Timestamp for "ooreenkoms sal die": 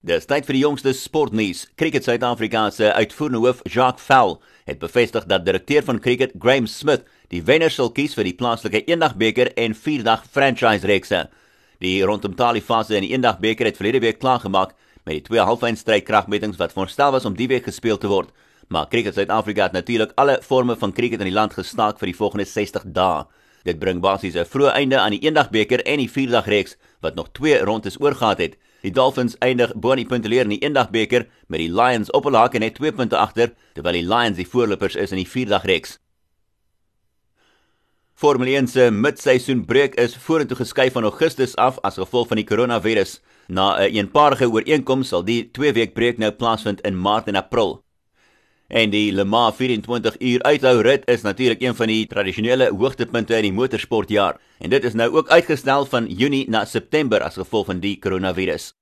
44.50-45.50